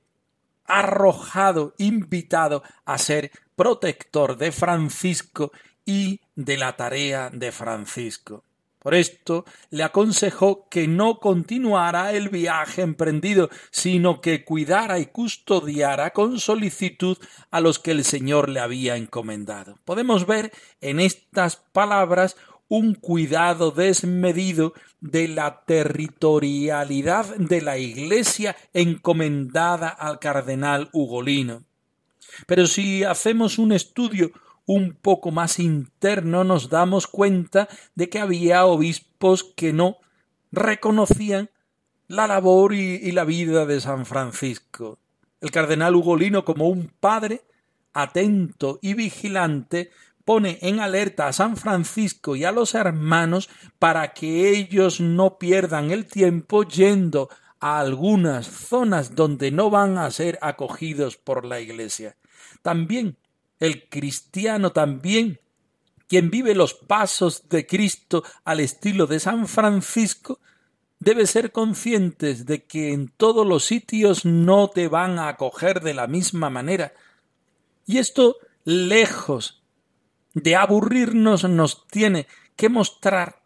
arrojado, 0.68 1.74
invitado 1.78 2.62
a 2.84 2.98
ser 2.98 3.30
protector 3.54 4.36
de 4.36 4.52
Francisco 4.52 5.52
y 5.84 6.20
de 6.34 6.56
la 6.56 6.76
tarea 6.76 7.30
de 7.30 7.52
Francisco. 7.52 8.44
Por 8.86 8.94
esto 8.94 9.44
le 9.70 9.82
aconsejó 9.82 10.68
que 10.68 10.86
no 10.86 11.18
continuara 11.18 12.12
el 12.12 12.28
viaje 12.28 12.82
emprendido, 12.82 13.50
sino 13.72 14.20
que 14.20 14.44
cuidara 14.44 15.00
y 15.00 15.06
custodiara 15.06 16.10
con 16.10 16.38
solicitud 16.38 17.18
a 17.50 17.60
los 17.60 17.80
que 17.80 17.90
el 17.90 18.04
Señor 18.04 18.48
le 18.48 18.60
había 18.60 18.94
encomendado. 18.94 19.76
Podemos 19.84 20.24
ver 20.24 20.52
en 20.80 21.00
estas 21.00 21.56
palabras 21.56 22.36
un 22.68 22.94
cuidado 22.94 23.70
desmedido 23.70 24.72
de 25.00 25.28
la 25.28 25.64
territorialidad 25.64 27.36
de 27.36 27.62
la 27.62 27.78
Iglesia 27.78 28.56
encomendada 28.72 29.88
al 29.88 30.18
cardenal 30.18 30.88
Ugolino. 30.92 31.64
Pero 32.46 32.66
si 32.66 33.04
hacemos 33.04 33.58
un 33.58 33.72
estudio 33.72 34.32
un 34.66 34.94
poco 35.00 35.30
más 35.30 35.60
interno 35.60 36.42
nos 36.42 36.68
damos 36.68 37.06
cuenta 37.06 37.68
de 37.94 38.08
que 38.08 38.18
había 38.18 38.66
obispos 38.66 39.44
que 39.44 39.72
no 39.72 39.98
reconocían 40.50 41.50
la 42.08 42.26
labor 42.26 42.74
y, 42.74 43.10
la 43.12 43.24
vida 43.24 43.66
de 43.66 43.80
San 43.80 44.06
Francisco. 44.06 44.98
El 45.40 45.50
cardenal 45.50 45.94
Ugolino 45.94 46.44
como 46.44 46.68
un 46.68 46.92
padre 47.00 47.42
atento 47.92 48.78
y 48.82 48.94
vigilante 48.94 49.90
pone 50.26 50.58
en 50.60 50.80
alerta 50.80 51.28
a 51.28 51.32
San 51.32 51.56
Francisco 51.56 52.36
y 52.36 52.44
a 52.44 52.52
los 52.52 52.74
hermanos 52.74 53.48
para 53.78 54.12
que 54.12 54.50
ellos 54.50 55.00
no 55.00 55.38
pierdan 55.38 55.90
el 55.90 56.04
tiempo 56.04 56.64
yendo 56.64 57.30
a 57.60 57.80
algunas 57.80 58.46
zonas 58.46 59.14
donde 59.14 59.50
no 59.50 59.70
van 59.70 59.96
a 59.96 60.10
ser 60.10 60.38
acogidos 60.42 61.16
por 61.16 61.46
la 61.46 61.60
Iglesia. 61.60 62.16
También 62.60 63.16
el 63.60 63.88
cristiano 63.88 64.72
también 64.72 65.40
quien 66.08 66.30
vive 66.30 66.54
los 66.54 66.74
pasos 66.74 67.48
de 67.48 67.66
Cristo 67.66 68.22
al 68.44 68.60
estilo 68.60 69.06
de 69.06 69.20
San 69.20 69.48
Francisco, 69.48 70.40
debe 70.98 71.26
ser 71.26 71.52
conscientes 71.52 72.46
de 72.46 72.64
que 72.64 72.92
en 72.92 73.08
todos 73.08 73.46
los 73.46 73.64
sitios 73.64 74.24
no 74.24 74.68
te 74.68 74.88
van 74.88 75.18
a 75.18 75.28
acoger 75.28 75.80
de 75.80 75.94
la 75.94 76.06
misma 76.06 76.48
manera. 76.48 76.92
Y 77.86 77.98
esto, 77.98 78.36
lejos 78.64 79.62
de 80.36 80.54
aburrirnos 80.54 81.44
nos 81.44 81.88
tiene 81.88 82.26
que 82.56 82.68
mostrar 82.68 83.40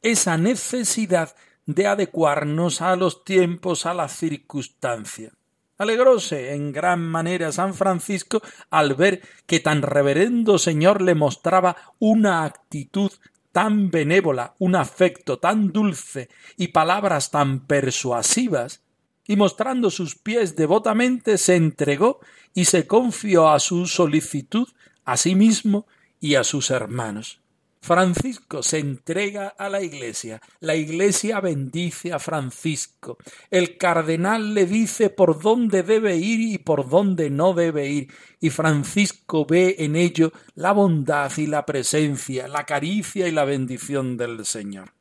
esa 0.00 0.38
necesidad 0.38 1.36
de 1.66 1.86
adecuarnos 1.86 2.80
a 2.80 2.96
los 2.96 3.22
tiempos, 3.22 3.84
a 3.84 3.92
la 3.92 4.08
circunstancia. 4.08 5.30
Alegróse 5.76 6.54
en 6.54 6.72
gran 6.72 7.02
manera 7.02 7.52
San 7.52 7.74
Francisco 7.74 8.40
al 8.70 8.94
ver 8.94 9.20
que 9.46 9.60
tan 9.60 9.82
reverendo 9.82 10.58
señor 10.58 11.02
le 11.02 11.14
mostraba 11.14 11.76
una 11.98 12.44
actitud 12.44 13.12
tan 13.52 13.90
benévola, 13.90 14.54
un 14.58 14.76
afecto 14.76 15.38
tan 15.38 15.70
dulce 15.70 16.30
y 16.56 16.68
palabras 16.68 17.30
tan 17.30 17.66
persuasivas, 17.66 18.80
y 19.26 19.36
mostrando 19.36 19.90
sus 19.90 20.16
pies 20.16 20.56
devotamente 20.56 21.36
se 21.36 21.56
entregó 21.56 22.20
y 22.54 22.64
se 22.64 22.86
confió 22.86 23.50
a 23.50 23.60
su 23.60 23.86
solicitud 23.86 24.66
a 25.10 25.16
sí 25.16 25.34
mismo 25.34 25.88
y 26.20 26.36
a 26.36 26.44
sus 26.44 26.70
hermanos. 26.70 27.40
Francisco 27.82 28.62
se 28.62 28.78
entrega 28.78 29.48
a 29.48 29.68
la 29.68 29.82
Iglesia, 29.82 30.40
la 30.60 30.76
Iglesia 30.76 31.40
bendice 31.40 32.12
a 32.12 32.20
Francisco, 32.20 33.18
el 33.50 33.76
cardenal 33.76 34.54
le 34.54 34.66
dice 34.66 35.10
por 35.10 35.42
dónde 35.42 35.82
debe 35.82 36.16
ir 36.16 36.38
y 36.40 36.58
por 36.58 36.88
dónde 36.88 37.28
no 37.28 37.54
debe 37.54 37.88
ir, 37.88 38.12
y 38.38 38.50
Francisco 38.50 39.44
ve 39.46 39.74
en 39.80 39.96
ello 39.96 40.30
la 40.54 40.70
bondad 40.70 41.32
y 41.38 41.46
la 41.48 41.66
presencia, 41.66 42.46
la 42.46 42.64
caricia 42.64 43.26
y 43.26 43.32
la 43.32 43.44
bendición 43.44 44.16
del 44.16 44.44
Señor. 44.46 44.92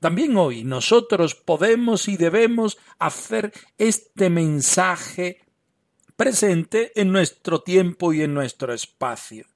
También 0.00 0.36
hoy 0.36 0.64
nosotros 0.64 1.34
podemos 1.34 2.08
y 2.08 2.18
debemos 2.18 2.76
hacer 2.98 3.54
este 3.78 4.28
mensaje 4.28 5.45
presente 6.16 6.92
en 7.00 7.12
nuestro 7.12 7.60
tiempo 7.60 8.12
y 8.12 8.22
en 8.22 8.34
nuestro 8.34 8.72
espacio. 8.72 9.46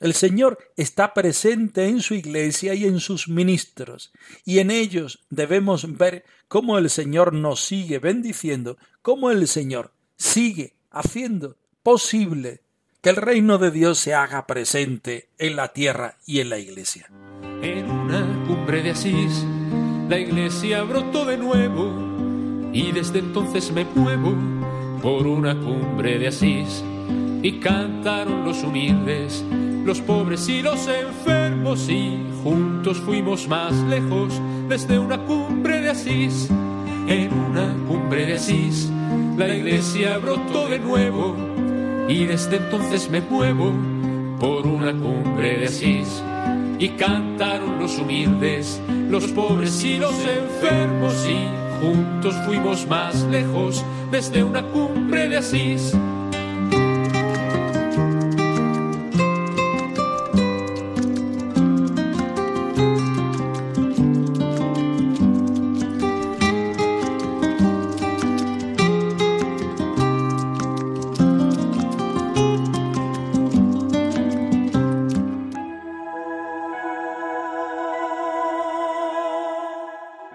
El 0.00 0.12
Señor 0.12 0.58
está 0.76 1.14
presente 1.14 1.86
en 1.86 2.02
su 2.02 2.14
iglesia 2.14 2.74
y 2.74 2.84
en 2.84 3.00
sus 3.00 3.28
ministros, 3.28 4.12
y 4.44 4.58
en 4.58 4.70
ellos 4.70 5.24
debemos 5.30 5.96
ver 5.96 6.24
cómo 6.48 6.76
el 6.76 6.90
Señor 6.90 7.32
nos 7.32 7.60
sigue 7.60 7.98
bendiciendo, 7.98 8.76
cómo 9.00 9.30
el 9.30 9.48
Señor 9.48 9.92
sigue 10.16 10.74
haciendo 10.90 11.56
posible 11.82 12.60
que 13.00 13.10
el 13.10 13.16
reino 13.16 13.58
de 13.58 13.70
Dios 13.70 13.98
se 13.98 14.14
haga 14.14 14.46
presente 14.46 15.28
en 15.38 15.56
la 15.56 15.72
tierra 15.72 16.18
y 16.26 16.40
en 16.40 16.50
la 16.50 16.58
iglesia. 16.58 17.10
En 17.62 17.90
una 17.90 18.44
cumbre 18.46 18.82
de 18.82 18.90
Asís, 18.90 19.44
la 20.08 20.18
iglesia 20.18 20.82
brotó 20.82 21.24
de 21.24 21.38
nuevo, 21.38 22.70
y 22.72 22.92
desde 22.92 23.20
entonces 23.20 23.70
me 23.72 23.84
muevo 23.84 24.63
por 25.04 25.28
una 25.28 25.54
cumbre 25.54 26.18
de 26.18 26.26
Asís, 26.26 26.82
y 27.42 27.60
cantaron 27.60 28.44
los 28.44 28.64
humildes 28.64 29.44
los 29.84 30.00
pobres 30.00 30.48
y 30.48 30.62
los 30.62 30.88
enfermos 30.88 31.90
y 31.90 32.18
juntos 32.42 32.98
fuimos 33.00 33.46
más 33.48 33.74
lejos 33.82 34.40
desde 34.66 34.98
una 34.98 35.18
cumbre 35.18 35.82
de 35.82 35.90
Asís. 35.90 36.48
En 37.06 37.30
una 37.34 37.74
cumbre 37.86 38.24
de 38.24 38.34
Asís 38.34 38.90
la 39.36 39.54
iglesia 39.54 40.16
brotó 40.16 40.68
de 40.68 40.78
nuevo 40.78 41.36
y 42.08 42.24
desde 42.24 42.56
entonces 42.56 43.10
me 43.10 43.20
muevo 43.20 43.72
por 44.40 44.66
una 44.66 44.92
cumbre 44.92 45.58
de 45.58 45.66
Asís. 45.66 46.22
Y 46.78 46.88
cantaron 46.90 47.78
los 47.78 47.98
humildes, 47.98 48.80
los 49.10 49.26
pobres 49.32 49.84
y 49.84 49.98
los 49.98 50.14
enfermos 50.14 51.14
y 51.28 51.84
juntos 51.84 52.34
fuimos 52.46 52.86
más 52.86 53.22
lejos 53.24 53.84
desde 54.14 54.44
una 54.44 54.62
cumbre 54.70 55.28
de 55.28 55.38
Asís. 55.38 55.92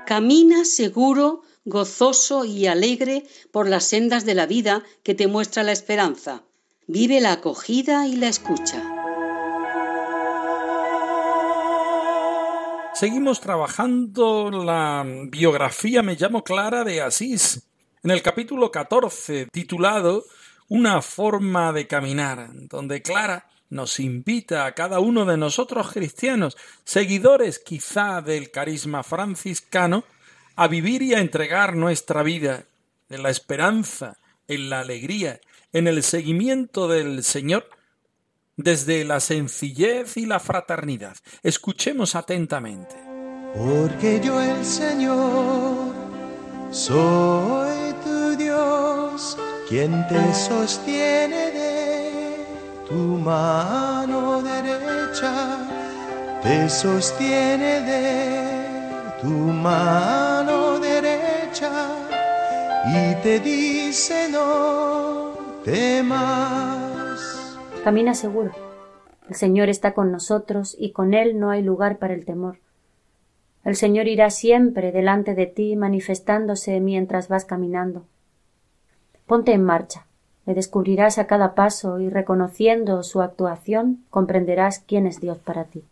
Camina 0.06 0.66
seguro, 0.66 1.44
gozoso 1.66 2.46
y 2.46 2.68
alegre 2.68 3.24
por 3.52 3.68
las 3.68 3.86
sendas 3.86 4.26
de 4.26 4.36
la 4.36 4.46
vida 4.46 4.84
que 5.04 5.16
te 5.16 5.28
muestra 5.28 5.64
la 5.64 5.72
esperanza. 5.72 6.44
Vive 6.88 7.22
la 7.22 7.34
acogida 7.34 8.08
y 8.08 8.16
la 8.16 8.28
escucha. 8.28 8.84
Seguimos 12.94 13.40
trabajando 13.40 14.52
la 14.52 15.06
biografía 15.30 16.04
Me 16.04 16.16
llamo 16.16 16.44
Clara 16.44 16.84
de 16.84 17.02
Asís, 17.02 17.70
en 18.04 18.12
el 18.12 18.22
capítulo 18.22 18.72
14, 18.72 19.48
titulado 19.52 20.26
Una 20.68 21.02
forma 21.02 21.72
de 21.72 21.88
caminar, 21.88 22.50
donde 22.54 23.02
Clara 23.02 23.50
nos 23.70 24.00
invita 24.00 24.66
a 24.66 24.74
cada 24.74 25.00
uno 25.00 25.26
de 25.26 25.38
nosotros 25.38 25.92
cristianos, 25.94 26.58
seguidores 26.84 27.60
quizá 27.60 28.22
del 28.22 28.52
carisma 28.52 29.04
franciscano, 29.04 30.04
a 30.60 30.68
vivir 30.68 31.02
y 31.04 31.14
a 31.14 31.22
entregar 31.22 31.78
nuestra 31.78 32.22
vida 32.22 32.66
en 33.10 33.24
la 33.24 33.30
esperanza, 33.30 34.18
en 34.46 34.70
la 34.70 34.82
alegría, 34.82 35.40
en 35.72 35.88
el 35.88 36.04
seguimiento 36.04 36.90
del 36.90 37.24
Señor, 37.24 37.70
desde 38.58 39.06
la 39.06 39.22
sencillez 39.22 40.18
y 40.18 40.26
la 40.26 40.42
fraternidad. 40.42 41.16
Escuchemos 41.44 42.14
atentamente. 42.14 42.94
Porque 43.56 44.20
yo 44.22 44.42
el 44.42 44.66
Señor 44.66 45.94
soy 46.72 47.94
tu 48.04 48.36
Dios, 48.36 49.38
quien 49.70 50.06
te 50.10 50.34
sostiene 50.34 51.52
de 51.52 52.46
tu 52.86 52.96
mano 52.96 54.42
derecha, 54.42 55.58
te 56.44 56.70
sostiene 56.70 57.80
de 57.80 59.20
tu 59.22 59.30
mano 59.30 60.39
y 62.92 63.16
te 63.22 63.40
dice 63.40 64.30
no 64.32 65.34
temas. 65.64 67.58
Camina 67.84 68.16
seguro. 68.16 68.52
El 69.28 69.36
Señor 69.36 69.70
está 69.70 69.94
con 69.94 70.12
nosotros 70.12 70.76
y 70.78 70.92
con 70.92 71.14
Él 71.14 71.40
no 71.40 71.52
hay 71.52 71.62
lugar 71.62 72.00
para 72.00 72.16
el 72.16 72.26
temor. 72.26 72.58
El 73.64 73.76
Señor 73.76 74.08
irá 74.08 74.32
siempre 74.32 74.92
delante 74.92 75.36
de 75.36 75.46
ti 75.46 75.76
manifestándose 75.76 76.80
mientras 76.80 77.28
vas 77.28 77.46
caminando. 77.46 78.06
Ponte 79.28 79.54
en 79.54 79.64
marcha. 79.64 80.08
Le 80.48 80.56
descubrirás 80.56 81.20
a 81.20 81.28
cada 81.28 81.54
paso 81.54 82.00
y 82.00 82.10
reconociendo 82.10 83.04
su 83.04 83.22
actuación 83.22 84.04
comprenderás 84.10 84.80
quién 84.80 85.06
es 85.06 85.20
Dios 85.20 85.38
para 85.38 85.66
ti. 85.66 85.84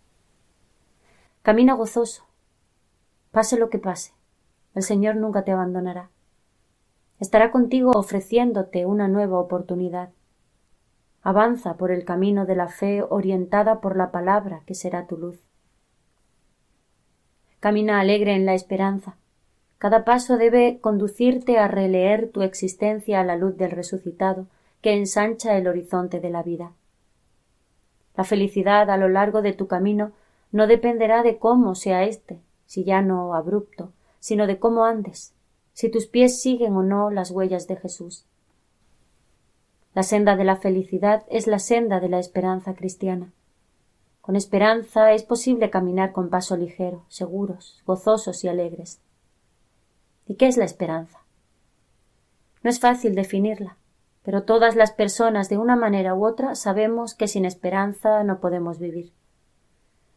Camina 1.44 1.74
gozoso. 1.74 2.24
Pase 3.30 3.58
lo 3.60 3.70
que 3.70 3.78
pase. 3.78 4.14
El 4.74 4.82
Señor 4.82 5.16
nunca 5.16 5.44
te 5.44 5.52
abandonará. 5.52 6.10
Estará 7.20 7.52
contigo 7.52 7.92
ofreciéndote 7.96 8.86
una 8.86 9.08
nueva 9.08 9.40
oportunidad. 9.40 10.10
Avanza 11.24 11.76
por 11.76 11.92
el 11.92 12.06
camino 12.06 12.46
de 12.46 12.56
la 12.56 12.68
fe 12.68 13.02
orientada 13.02 13.82
por 13.82 13.98
la 13.98 14.12
palabra 14.12 14.62
que 14.66 14.76
será 14.76 15.08
tu 15.08 15.18
luz. 15.18 15.40
Camina 17.60 18.00
alegre 18.00 18.36
en 18.36 18.46
la 18.46 18.54
esperanza. 18.54 19.18
Cada 19.80 20.06
paso 20.06 20.38
debe 20.38 20.80
conducirte 20.80 21.58
a 21.58 21.68
releer 21.68 22.30
tu 22.32 22.44
existencia 22.44 23.20
a 23.20 23.24
la 23.24 23.36
luz 23.36 23.58
del 23.58 23.72
resucitado, 23.72 24.46
que 24.82 24.94
ensancha 24.94 25.58
el 25.58 25.68
horizonte 25.68 26.20
de 26.20 26.30
la 26.30 26.44
vida. 26.44 26.72
La 28.16 28.24
felicidad 28.24 28.90
a 28.90 28.98
lo 28.98 29.10
largo 29.10 29.42
de 29.42 29.54
tu 29.54 29.68
camino 29.68 30.12
no 30.52 30.68
dependerá 30.68 31.24
de 31.24 31.38
cómo 31.38 31.76
sea 31.76 32.04
éste, 32.04 32.40
si 32.66 32.84
llano 32.84 33.28
o 33.28 33.34
abrupto, 33.34 33.92
sino 34.20 34.48
de 34.48 34.60
cómo 34.60 34.86
andes, 34.86 35.34
si 35.78 35.90
tus 35.90 36.08
pies 36.08 36.42
siguen 36.42 36.76
o 36.76 36.82
no 36.82 37.12
las 37.12 37.30
huellas 37.30 37.68
de 37.68 37.76
Jesús. 37.76 38.26
La 39.94 40.02
senda 40.02 40.36
de 40.36 40.44
la 40.44 40.56
felicidad 40.56 41.24
es 41.30 41.46
la 41.46 41.60
senda 41.60 42.00
de 42.00 42.10
la 42.10 42.18
esperanza 42.18 42.74
cristiana. 42.74 43.32
Con 44.22 44.36
esperanza 44.36 45.12
es 45.12 45.22
posible 45.22 45.70
caminar 45.70 46.14
con 46.14 46.32
paso 46.32 46.58
ligero, 46.58 47.06
seguros, 47.10 47.84
gozosos 47.86 48.44
y 48.44 48.48
alegres. 48.48 49.02
¿Y 50.26 50.34
qué 50.34 50.48
es 50.48 50.58
la 50.58 50.66
esperanza? 50.66 51.20
No 52.64 52.72
es 52.72 52.80
fácil 52.80 53.14
definirla, 53.14 53.78
pero 54.24 54.46
todas 54.46 54.76
las 54.76 54.92
personas 54.92 55.48
de 55.48 55.60
una 55.60 55.76
manera 55.76 56.16
u 56.16 56.26
otra 56.26 56.56
sabemos 56.56 57.14
que 57.14 57.28
sin 57.28 57.46
esperanza 57.46 58.24
no 58.24 58.40
podemos 58.40 58.80
vivir. 58.80 59.14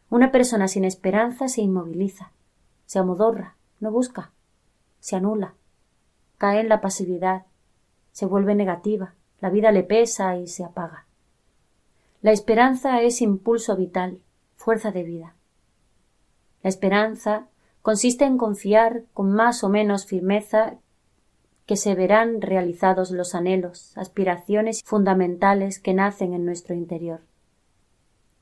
Una 0.09 0.31
persona 0.31 0.67
sin 0.67 0.85
esperanza 0.85 1.47
se 1.47 1.61
inmoviliza, 1.61 2.31
se 2.87 2.97
amodorra, 2.97 3.57
no 3.79 3.91
busca, 3.91 4.31
se 5.01 5.17
anula, 5.17 5.55
cae 6.37 6.61
en 6.61 6.69
la 6.69 6.79
pasividad, 6.79 7.43
se 8.13 8.25
vuelve 8.25 8.55
negativa, 8.55 9.15
la 9.41 9.49
vida 9.49 9.73
le 9.73 9.83
pesa 9.83 10.37
y 10.37 10.47
se 10.47 10.63
apaga. 10.63 11.05
La 12.21 12.31
esperanza 12.31 13.01
es 13.01 13.21
impulso 13.21 13.75
vital, 13.75 14.19
fuerza 14.55 14.91
de 14.91 15.03
vida. 15.03 15.35
La 16.61 16.69
esperanza 16.69 17.47
consiste 17.81 18.25
en 18.25 18.37
confiar 18.37 19.03
con 19.13 19.33
más 19.33 19.63
o 19.63 19.69
menos 19.69 20.05
firmeza 20.05 20.75
que 21.65 21.77
se 21.77 21.95
verán 21.95 22.41
realizados 22.41 23.11
los 23.11 23.33
anhelos, 23.33 23.97
aspiraciones 23.97 24.83
fundamentales 24.83 25.79
que 25.79 25.93
nacen 25.93 26.33
en 26.33 26.45
nuestro 26.45 26.75
interior. 26.75 27.21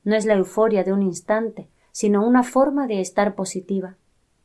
No 0.04 0.14
es 0.14 0.26
la 0.26 0.34
euforia 0.34 0.84
de 0.84 0.92
un 0.92 1.02
instante, 1.02 1.68
sino 1.92 2.26
una 2.26 2.42
forma 2.42 2.86
de 2.86 3.00
estar 3.00 3.34
positiva, 3.34 3.96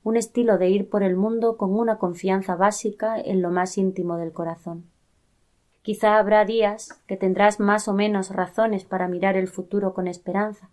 un 0.06 0.18
estilo 0.18 0.60
de 0.60 0.70
ir 0.70 0.88
por 0.88 1.02
el 1.02 1.16
mundo 1.16 1.58
con 1.58 1.74
una 1.74 1.98
confianza 1.98 2.56
básica 2.56 3.20
en 3.20 3.42
lo 3.42 3.50
más 3.50 3.76
íntimo 3.76 4.18
del 4.18 4.34
corazón. 4.34 4.86
Quizá 5.82 6.20
habrá 6.20 6.46
días 6.46 7.02
que 7.08 7.18
tendrás 7.18 7.60
más 7.60 7.88
o 7.88 7.94
menos 7.94 8.30
razones 8.30 8.86
para 8.86 9.08
mirar 9.08 9.36
el 9.36 9.48
futuro 9.48 9.96
con 9.96 10.08
esperanza, 10.08 10.70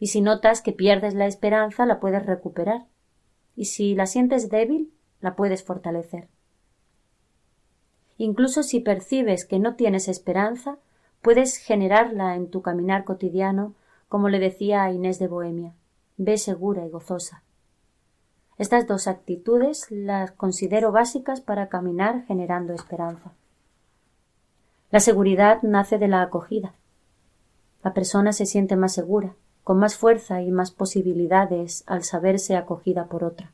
y 0.00 0.08
si 0.08 0.20
notas 0.20 0.60
que 0.60 0.72
pierdes 0.72 1.14
la 1.14 1.26
esperanza 1.26 1.86
la 1.86 2.00
puedes 2.00 2.26
recuperar, 2.26 2.86
y 3.54 3.66
si 3.66 3.94
la 3.94 4.06
sientes 4.06 4.50
débil 4.50 4.92
la 5.20 5.36
puedes 5.36 5.62
fortalecer. 5.62 6.26
Incluso 8.18 8.64
si 8.64 8.80
percibes 8.80 9.44
que 9.44 9.60
no 9.60 9.76
tienes 9.76 10.08
esperanza, 10.08 10.78
puedes 11.22 11.58
generarla 11.58 12.34
en 12.34 12.50
tu 12.50 12.60
caminar 12.60 13.04
cotidiano, 13.04 13.74
como 14.08 14.28
le 14.28 14.40
decía 14.40 14.82
a 14.82 14.90
Inés 14.90 15.20
de 15.20 15.28
Bohemia. 15.28 15.74
Ve 16.16 16.38
segura 16.38 16.84
y 16.84 16.90
gozosa. 16.90 17.43
Estas 18.56 18.86
dos 18.86 19.08
actitudes 19.08 19.90
las 19.90 20.30
considero 20.32 20.92
básicas 20.92 21.40
para 21.40 21.68
caminar 21.68 22.24
generando 22.26 22.72
esperanza. 22.72 23.32
La 24.90 25.00
seguridad 25.00 25.62
nace 25.62 25.98
de 25.98 26.06
la 26.06 26.22
acogida. 26.22 26.72
La 27.82 27.92
persona 27.92 28.32
se 28.32 28.46
siente 28.46 28.76
más 28.76 28.92
segura, 28.92 29.34
con 29.64 29.78
más 29.78 29.96
fuerza 29.96 30.40
y 30.40 30.52
más 30.52 30.70
posibilidades 30.70 31.82
al 31.86 32.04
saberse 32.04 32.56
acogida 32.56 33.06
por 33.06 33.24
otra. 33.24 33.50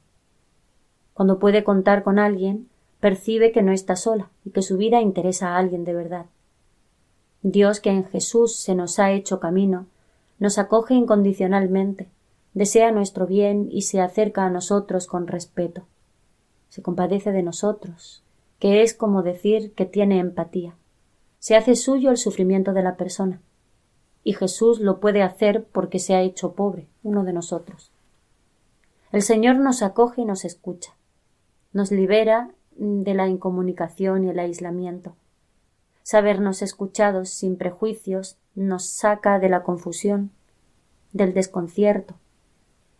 Cuando 1.14 1.38
puede 1.38 1.64
contar 1.64 2.02
con 2.02 2.18
alguien, 2.18 2.68
percibe 3.00 3.52
que 3.52 3.62
no 3.62 3.72
está 3.72 3.96
sola 3.96 4.28
y 4.44 4.50
que 4.50 4.62
su 4.62 4.76
vida 4.76 5.00
interesa 5.00 5.50
a 5.50 5.58
alguien 5.58 5.84
de 5.84 5.94
verdad. 5.94 6.26
Dios 7.42 7.80
que 7.80 7.90
en 7.90 8.04
Jesús 8.04 8.56
se 8.56 8.74
nos 8.74 8.98
ha 8.98 9.10
hecho 9.12 9.40
camino, 9.40 9.86
nos 10.38 10.58
acoge 10.58 10.94
incondicionalmente, 10.94 12.08
desea 12.54 12.92
nuestro 12.92 13.26
bien 13.26 13.68
y 13.70 13.82
se 13.82 14.00
acerca 14.00 14.44
a 14.44 14.50
nosotros 14.50 15.06
con 15.06 15.26
respeto. 15.26 15.86
Se 16.68 16.82
compadece 16.82 17.32
de 17.32 17.42
nosotros, 17.42 18.22
que 18.58 18.82
es 18.82 18.94
como 18.94 19.22
decir 19.22 19.72
que 19.72 19.86
tiene 19.86 20.18
empatía 20.18 20.74
se 21.40 21.56
hace 21.56 21.74
suyo 21.74 22.10
el 22.10 22.18
sufrimiento 22.18 22.74
de 22.74 22.82
la 22.82 22.96
persona. 22.96 23.40
Y 24.22 24.34
Jesús 24.34 24.78
lo 24.78 25.00
puede 25.00 25.22
hacer 25.22 25.64
porque 25.64 25.98
se 25.98 26.14
ha 26.14 26.20
hecho 26.20 26.52
pobre, 26.52 26.86
uno 27.02 27.24
de 27.24 27.32
nosotros. 27.32 27.90
El 29.10 29.22
Señor 29.22 29.56
nos 29.56 29.82
acoge 29.82 30.20
y 30.20 30.24
nos 30.26 30.44
escucha. 30.44 30.92
Nos 31.72 31.90
libera 31.90 32.50
de 32.76 33.14
la 33.14 33.26
incomunicación 33.26 34.24
y 34.24 34.28
el 34.28 34.38
aislamiento. 34.38 35.16
Sabernos 36.02 36.60
escuchados 36.60 37.30
sin 37.30 37.56
prejuicios 37.56 38.36
nos 38.54 38.84
saca 38.84 39.38
de 39.38 39.48
la 39.48 39.62
confusión, 39.62 40.30
del 41.12 41.32
desconcierto, 41.32 42.16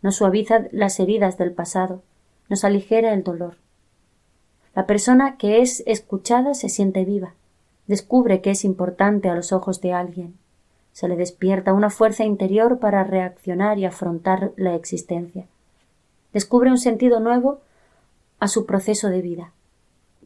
nos 0.01 0.15
suaviza 0.15 0.67
las 0.71 0.99
heridas 0.99 1.37
del 1.37 1.51
pasado, 1.51 2.01
nos 2.49 2.63
aligera 2.63 3.13
el 3.13 3.23
dolor. 3.23 3.57
La 4.75 4.87
persona 4.87 5.37
que 5.37 5.61
es 5.61 5.83
escuchada 5.85 6.53
se 6.53 6.69
siente 6.69 7.05
viva, 7.05 7.33
descubre 7.87 8.41
que 8.41 8.51
es 8.51 8.63
importante 8.63 9.29
a 9.29 9.35
los 9.35 9.51
ojos 9.51 9.81
de 9.81 9.93
alguien. 9.93 10.35
Se 10.93 11.07
le 11.07 11.15
despierta 11.15 11.73
una 11.73 11.89
fuerza 11.89 12.23
interior 12.23 12.79
para 12.79 13.03
reaccionar 13.03 13.79
y 13.79 13.85
afrontar 13.85 14.51
la 14.57 14.75
existencia. 14.75 15.45
Descubre 16.33 16.69
un 16.69 16.77
sentido 16.77 17.19
nuevo 17.19 17.59
a 18.39 18.47
su 18.47 18.65
proceso 18.65 19.09
de 19.09 19.21
vida. 19.21 19.51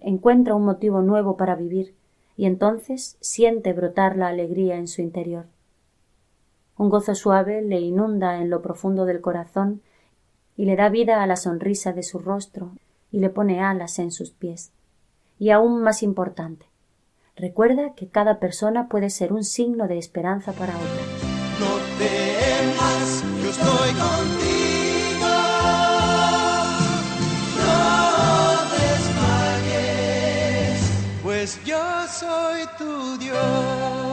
Encuentra 0.02 0.56
un 0.56 0.66
motivo 0.66 1.02
nuevo 1.02 1.38
para 1.38 1.56
vivir 1.56 1.96
y 2.38 2.46
entonces 2.46 3.18
siente 3.20 3.74
brotar 3.74 4.18
la 4.18 4.28
alegría 4.28 4.78
en 4.78 4.88
su 4.88 5.02
interior. 5.02 5.46
Un 6.78 6.90
gozo 6.90 7.16
suave 7.16 7.62
le 7.62 7.80
inunda 7.80 8.38
en 8.38 8.50
lo 8.50 8.62
profundo 8.62 9.06
del 9.06 9.22
corazón 9.22 9.82
y 10.58 10.66
le 10.66 10.76
da 10.76 10.90
vida 10.90 11.22
a 11.24 11.28
la 11.28 11.36
sonrisa 11.36 11.94
de 11.94 12.04
su 12.04 12.20
rostro 12.20 12.72
y 13.12 13.20
le 13.20 13.30
pone 13.30 13.62
alas 13.62 14.00
en 14.00 14.12
sus 14.12 14.32
pies. 14.32 14.72
Y 15.38 15.50
aún 15.50 15.82
más 15.82 16.04
importante, 16.04 16.66
Recuerda 17.38 17.94
que 17.96 18.08
cada 18.08 18.40
persona 18.40 18.88
puede 18.88 19.10
ser 19.10 19.34
un 19.34 19.44
signo 19.44 19.90
de 19.90 19.98
esperanza 19.98 20.54
para 20.54 20.74
otra. 20.74 20.88
No 21.60 21.68
temas, 21.98 23.26
yo 23.44 23.50
estoy 23.50 23.90
contigo. 23.90 25.28
No 27.60 27.74
desmayes, 29.58 30.00
pues 31.24 31.60
yo 31.66 32.08
soy 32.08 32.62
tu 32.78 33.18
Dios. 33.18 34.05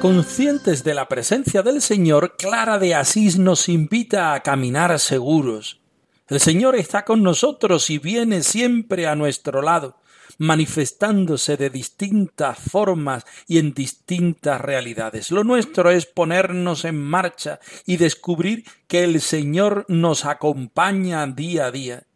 Conscientes 0.00 0.84
de 0.84 0.94
la 0.94 1.08
presencia 1.08 1.62
del 1.62 1.82
Señor, 1.82 2.36
Clara 2.36 2.78
de 2.78 2.94
Asís 2.94 3.36
nos 3.36 3.68
invita 3.68 4.32
a 4.32 4.44
caminar 4.44 4.96
seguros. 5.00 5.80
El 6.28 6.38
Señor 6.38 6.76
está 6.76 7.04
con 7.04 7.24
nosotros 7.24 7.90
y 7.90 7.98
viene 7.98 8.44
siempre 8.44 9.08
a 9.08 9.16
nuestro 9.16 9.60
lado 9.60 9.96
manifestándose 10.38 11.56
de 11.56 11.68
distintas 11.68 12.58
formas 12.58 13.26
y 13.46 13.58
en 13.58 13.74
distintas 13.74 14.60
realidades. 14.60 15.30
Lo 15.30 15.44
nuestro 15.44 15.90
es 15.90 16.06
ponernos 16.06 16.84
en 16.84 17.02
marcha 17.02 17.58
y 17.84 17.96
descubrir 17.96 18.64
que 18.86 19.02
el 19.02 19.20
Señor 19.20 19.84
nos 19.88 20.24
acompaña 20.24 21.26
día 21.26 21.66
a 21.66 21.70
día. 21.72 22.07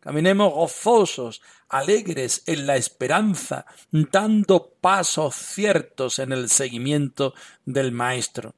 Caminemos 0.00 0.52
gozosos, 0.52 1.42
alegres 1.68 2.42
en 2.46 2.66
la 2.66 2.76
esperanza, 2.76 3.66
dando 3.90 4.72
pasos 4.80 5.34
ciertos 5.34 6.18
en 6.18 6.32
el 6.32 6.48
seguimiento 6.48 7.34
del 7.64 7.92
Maestro. 7.92 8.54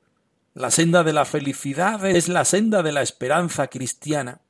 La 0.55 0.71
senda 0.71 1.03
de 1.03 1.13
la 1.13 1.25
felicidad 1.25 2.07
es 2.07 2.29
la 2.29 2.45
senda 2.45 2.83
de 2.83 2.93
la 2.93 3.03
esperanza 3.03 3.69
cristiana. 3.69 4.41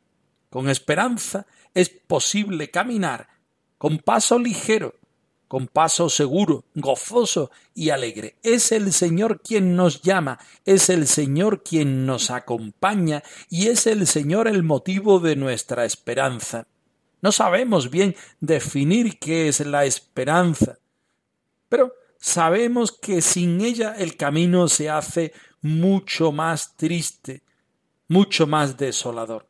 Con 0.51 0.69
esperanza 0.69 1.47
es 1.75 1.89
posible 1.89 2.71
caminar 2.71 3.29
con 3.83 3.99
paso 3.99 4.39
ligero, 4.39 4.95
con 5.49 5.67
paso 5.67 6.09
seguro, 6.09 6.65
gozoso 6.77 7.51
y 7.75 7.91
alegre. 7.91 8.37
Es 8.45 8.71
el 8.71 8.93
Señor 8.93 9.41
quien 9.41 9.75
nos 9.75 10.03
llama, 10.03 10.39
es 10.65 10.89
el 10.89 11.09
Señor 11.09 11.65
quien 11.65 12.07
nos 12.07 12.31
acompaña 12.31 13.25
y 13.51 13.67
es 13.67 13.89
el 13.89 14.07
Señor 14.07 14.47
el 14.47 14.63
motivo 14.63 15.19
de 15.19 15.35
nuestra 15.35 15.85
esperanza. 15.85 16.69
No 17.23 17.31
sabemos 17.33 17.89
bien 17.89 18.17
definir 18.41 19.19
qué 19.19 19.49
es 19.49 19.61
la 19.61 19.85
esperanza, 19.85 20.79
pero 21.69 21.95
sabemos 22.19 22.91
que 22.93 23.23
sin 23.23 23.61
ella 23.61 23.95
el 23.97 24.17
camino 24.17 24.69
se 24.69 24.91
hace 24.91 25.33
mucho 25.61 26.33
más 26.33 26.77
triste, 26.77 27.43
mucho 28.09 28.49
más 28.49 28.77
desolador. 28.77 29.47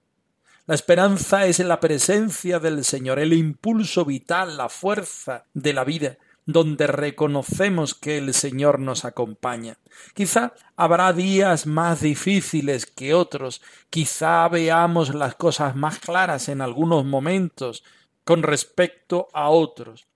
La 0.67 0.75
esperanza 0.75 1.47
es 1.47 1.59
la 1.61 1.81
presencia 1.81 2.61
del 2.61 2.85
Señor, 2.85 3.19
el 3.19 3.33
impulso 3.33 4.05
vital, 4.05 4.59
la 4.59 4.69
fuerza 4.69 5.47
de 5.55 5.73
la 5.73 5.85
vida, 5.85 6.19
donde 6.47 6.87
reconocemos 6.87 7.95
que 7.95 8.19
el 8.19 8.35
Señor 8.35 8.81
nos 8.81 9.05
acompaña. 9.05 9.79
Quizá 10.15 10.55
habrá 10.77 11.13
días 11.13 11.67
más 11.67 12.01
difíciles 12.01 12.87
que 12.87 13.15
otros, 13.15 13.63
quizá 13.91 14.49
veamos 14.49 15.15
las 15.15 15.35
cosas 15.35 15.77
más 15.77 15.99
claras 15.99 16.49
en 16.49 16.61
algunos 16.61 17.05
momentos 17.05 17.85
con 18.25 18.43
respecto 18.43 19.29
a 19.33 19.51
otros, 19.51 20.07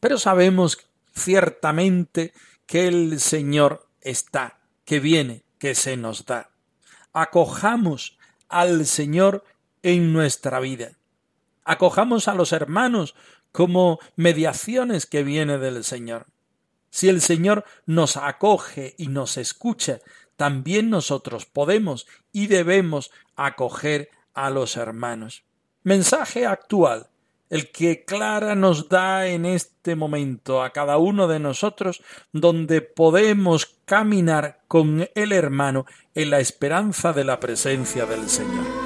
pero 0.00 0.18
sabemos 0.18 0.88
ciertamente 1.14 2.32
que 2.66 2.88
el 2.88 3.20
Señor 3.20 3.86
está, 4.00 4.58
que 4.84 5.00
viene, 5.00 5.42
que 5.58 5.74
se 5.74 5.96
nos 5.96 6.26
da. 6.26 6.50
Acojamos 7.12 8.18
al 8.48 8.86
Señor 8.86 9.44
en 9.82 10.12
nuestra 10.12 10.60
vida. 10.60 10.92
Acojamos 11.64 12.28
a 12.28 12.34
los 12.34 12.52
hermanos 12.52 13.14
como 13.56 14.00
mediaciones 14.16 15.06
que 15.06 15.22
viene 15.22 15.56
del 15.56 15.82
Señor. 15.82 16.26
Si 16.90 17.08
el 17.08 17.22
Señor 17.22 17.64
nos 17.86 18.18
acoge 18.18 18.94
y 18.98 19.06
nos 19.06 19.38
escucha, 19.38 20.00
también 20.36 20.90
nosotros 20.90 21.46
podemos 21.46 22.06
y 22.32 22.48
debemos 22.48 23.10
acoger 23.34 24.10
a 24.34 24.50
los 24.50 24.76
hermanos. 24.76 25.42
Mensaje 25.84 26.44
actual, 26.44 27.06
el 27.48 27.72
que 27.72 28.04
Clara 28.04 28.54
nos 28.56 28.90
da 28.90 29.26
en 29.26 29.46
este 29.46 29.96
momento 29.96 30.62
a 30.62 30.74
cada 30.74 30.98
uno 30.98 31.26
de 31.26 31.38
nosotros, 31.38 32.02
donde 32.32 32.82
podemos 32.82 33.78
caminar 33.86 34.60
con 34.68 35.08
el 35.14 35.32
hermano 35.32 35.86
en 36.14 36.28
la 36.28 36.40
esperanza 36.40 37.14
de 37.14 37.24
la 37.24 37.40
presencia 37.40 38.04
del 38.04 38.28
Señor. 38.28 38.85